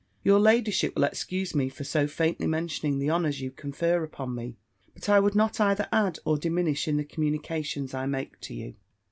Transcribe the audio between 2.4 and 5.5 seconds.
mentioning the honours you confer upon me: but I would